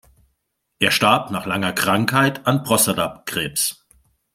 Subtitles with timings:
[0.79, 3.85] Er starb nach langer Krankheit an Prostata-Krebs.